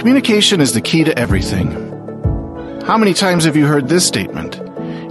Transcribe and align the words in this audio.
Communication 0.00 0.64
is 0.64 0.72
the 0.72 0.80
key 0.80 1.04
to 1.04 1.12
everything. 1.12 1.76
How 2.88 2.96
many 2.96 3.12
times 3.12 3.44
have 3.44 3.52
you 3.52 3.68
heard 3.68 3.92
this 3.92 4.00
statement? 4.00 4.56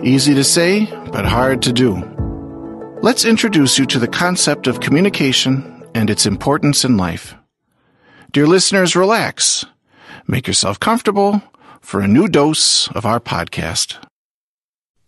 Easy 0.02 0.34
to 0.34 0.44
say, 0.44 0.90
but 1.14 1.30
hard 1.30 1.62
to 1.62 1.72
do. 1.72 2.02
Let's 3.06 3.22
introduce 3.22 3.78
you 3.78 3.86
to 3.86 4.02
the 4.02 4.10
concept 4.10 4.66
of 4.66 4.82
communication 4.82 5.86
and 5.94 6.10
its 6.10 6.26
importance 6.26 6.82
in 6.82 6.98
life. 6.98 7.38
Dear 8.34 8.50
listeners, 8.50 8.98
relax. 8.98 9.62
Make 10.26 10.50
yourself 10.50 10.82
comfortable 10.82 11.46
for 11.86 12.02
a 12.02 12.10
new 12.10 12.26
dose 12.26 12.90
of 12.98 13.06
our 13.06 13.22
podcast. 13.22 14.02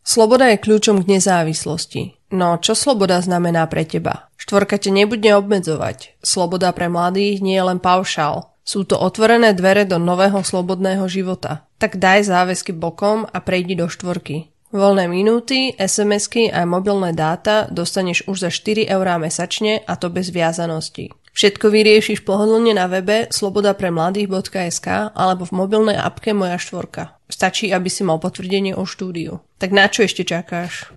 Sloboda 0.06 0.54
je 0.54 0.62
kľúčom 0.62 1.02
k 1.02 1.18
nezávislosti. 1.18 2.22
No 2.30 2.62
čo 2.62 2.78
sloboda 2.78 3.18
znamená 3.18 3.66
pre 3.66 3.90
teba? 3.90 4.30
Štvorka 4.38 4.78
te 4.78 4.94
nebude 4.94 5.34
obmedzovať. 5.34 6.22
Sloboda 6.22 6.70
pre 6.70 6.86
mladých 6.86 7.42
nie 7.42 7.58
je 7.58 7.66
len 7.66 7.82
paušál. 7.82 8.52
Sú 8.72 8.88
to 8.88 8.96
otvorené 8.96 9.52
dvere 9.52 9.84
do 9.84 10.00
nového 10.00 10.40
slobodného 10.48 11.04
života. 11.12 11.68
Tak 11.76 12.00
daj 12.00 12.32
záväzky 12.32 12.72
bokom 12.72 13.28
a 13.28 13.44
prejdi 13.44 13.76
do 13.76 13.92
štvorky. 13.92 14.48
Voľné 14.72 15.12
minúty, 15.12 15.76
SMS-ky 15.76 16.48
a 16.48 16.64
mobilné 16.64 17.12
dáta 17.12 17.68
dostaneš 17.68 18.24
už 18.32 18.48
za 18.48 18.50
4 18.50 18.88
eurá 18.88 19.20
mesačne 19.20 19.84
a 19.84 20.00
to 20.00 20.08
bez 20.08 20.32
viazanosti. 20.32 21.12
Všetko 21.36 21.68
vyriešiš 21.68 22.24
pohodlne 22.24 22.72
na 22.72 22.88
webe 22.88 23.28
slobodapremladých.sk 23.28 24.88
alebo 25.20 25.44
v 25.44 25.52
mobilnej 25.52 26.00
apke 26.00 26.32
Moja 26.32 26.56
štvorka. 26.56 27.20
Stačí, 27.28 27.76
aby 27.76 27.92
si 27.92 28.08
mal 28.08 28.24
potvrdenie 28.24 28.72
o 28.72 28.88
štúdiu. 28.88 29.44
Tak 29.60 29.76
na 29.76 29.92
čo 29.92 30.08
ešte 30.08 30.24
čakáš? 30.24 30.96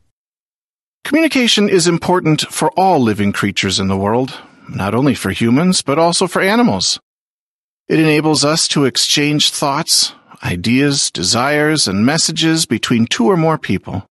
Communication 1.02 1.66
is 1.66 1.91
important 1.91 2.47
for 2.55 2.70
all 2.78 3.02
living 3.02 3.34
creatures 3.34 3.83
in 3.83 3.91
the 3.91 3.98
world, 3.98 4.30
not 4.70 4.95
only 4.95 5.19
for 5.19 5.34
humans, 5.34 5.83
but 5.83 5.98
also 5.98 6.30
for 6.30 6.38
animals. 6.38 7.02
It 7.86 7.98
enables 7.98 8.46
us 8.46 8.66
to 8.68 8.86
exchange 8.86 9.50
thoughts, 9.50 10.14
ideas, 10.42 11.10
desires, 11.10 11.86
and 11.86 12.06
messages 12.06 12.64
between 12.64 13.06
two 13.06 13.26
or 13.26 13.36
more 13.36 13.58
people. 13.58 14.06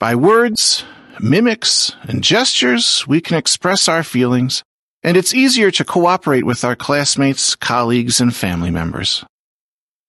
By 0.00 0.14
words, 0.14 0.84
mimics, 1.20 1.94
and 2.04 2.24
gestures, 2.24 3.06
we 3.06 3.20
can 3.20 3.36
express 3.36 3.88
our 3.88 4.02
feelings, 4.02 4.62
and 5.02 5.18
it's 5.18 5.34
easier 5.34 5.70
to 5.72 5.84
cooperate 5.84 6.44
with 6.44 6.64
our 6.64 6.74
classmates, 6.74 7.54
colleagues, 7.56 8.22
and 8.22 8.34
family 8.34 8.70
members. 8.70 9.22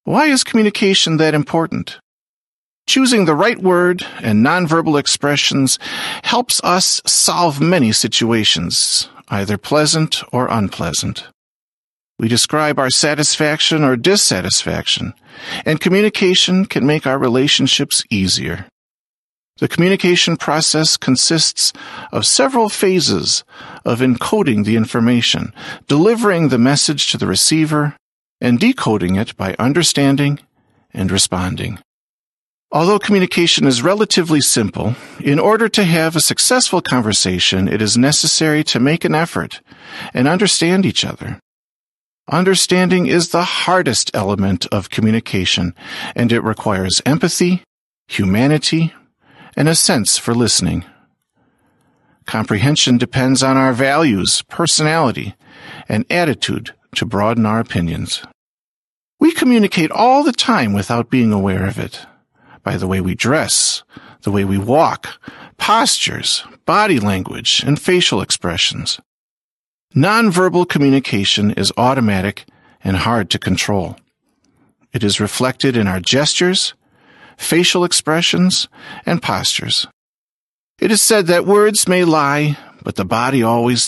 Why 0.06 0.28
is 0.28 0.46
communication 0.46 1.18
that 1.18 1.34
important? 1.34 2.00
Choosing 2.88 3.26
the 3.26 3.36
right 3.36 3.60
word 3.60 4.06
and 4.22 4.44
nonverbal 4.44 4.98
expressions 4.98 5.80
helps 6.24 6.62
us 6.64 7.02
solve 7.06 7.60
many 7.60 7.92
situations, 7.92 9.10
either 9.28 9.58
pleasant 9.58 10.24
or 10.32 10.48
unpleasant. 10.48 11.28
We 12.20 12.28
describe 12.28 12.78
our 12.78 12.90
satisfaction 12.90 13.82
or 13.82 13.96
dissatisfaction, 13.96 15.14
and 15.66 15.80
communication 15.80 16.66
can 16.66 16.86
make 16.86 17.08
our 17.08 17.18
relationships 17.18 18.04
easier. 18.10 18.66
The 19.60 19.70
communication 19.70 20.36
process 20.36 20.98
consists 20.98 21.72
of 22.12 22.26
several 22.26 22.68
phases 22.68 23.46
of 23.86 24.02
encoding 24.02 24.66
the 24.66 24.76
information, 24.76 25.54
delivering 25.88 26.50
the 26.50 26.58
message 26.58 27.10
to 27.12 27.18
the 27.18 27.28
receiver, 27.28 27.96
and 28.42 28.60
decoding 28.60 29.16
it 29.16 29.36
by 29.38 29.56
understanding 29.58 30.40
and 30.94 31.12
responding. 31.12 31.80
Although 32.72 33.00
communication 33.00 33.66
is 33.66 33.82
relatively 33.82 34.42
simple, 34.42 34.96
in 35.22 35.40
order 35.40 35.70
to 35.70 35.86
have 35.86 36.18
a 36.18 36.22
successful 36.22 36.82
conversation, 36.82 37.70
it 37.70 37.82
is 37.82 37.98
necessary 37.98 38.64
to 38.66 38.80
make 38.80 39.06
an 39.06 39.16
effort 39.16 39.62
and 40.14 40.28
understand 40.28 40.86
each 40.86 41.06
other. 41.06 41.40
Understanding 42.30 43.08
is 43.08 43.30
the 43.30 43.44
hardest 43.44 44.12
element 44.14 44.68
of 44.68 44.92
communication, 44.92 45.74
and 46.16 46.32
it 46.32 46.42
requires 46.42 47.02
empathy, 47.04 47.64
humanity, 48.08 48.94
and 49.56 49.68
a 49.68 49.74
sense 49.74 50.20
for 50.20 50.36
listening. 50.36 50.86
Comprehension 52.28 53.00
depends 53.00 53.42
on 53.42 53.58
our 53.58 53.74
values, 53.74 54.44
personality, 54.48 55.34
and 55.88 56.06
attitude 56.12 56.76
to 56.96 57.06
broaden 57.06 57.48
our 57.48 57.60
opinions. 57.60 58.22
We 59.20 59.32
communicate 59.32 59.90
all 59.90 60.24
the 60.24 60.32
time 60.32 60.72
without 60.72 61.10
being 61.10 61.34
aware 61.34 61.66
of 61.66 61.80
it. 61.80 62.06
By 62.62 62.78
the 62.78 62.88
way 62.88 63.02
we 63.02 63.16
dress, 63.16 63.82
the 64.22 64.32
way 64.32 64.46
we 64.46 64.60
walk, 64.60 65.20
postures, 65.58 66.44
body 66.66 67.00
language, 67.00 67.64
and 67.66 67.82
facial 67.82 68.22
expressions. 68.22 69.00
Nonverbal 69.96 70.70
communication 70.70 71.50
is 71.52 71.74
automatic 71.76 72.46
and 72.84 72.96
hard 72.96 73.32
to 73.32 73.40
control. 73.40 73.96
It 74.94 75.04
is 75.04 75.20
reflected 75.20 75.76
in 75.76 75.88
our 75.88 76.00
gestures, 76.00 76.76
facial 77.38 77.84
expressions, 77.84 78.68
and 79.04 79.20
postures. 79.20 79.88
It 80.80 80.92
is 80.92 81.02
said 81.02 81.26
that 81.28 81.48
words 81.48 81.88
may 81.88 82.04
lie, 82.04 82.56
but 82.84 82.98
the 82.98 83.06
body 83.06 83.42
always 83.42 83.88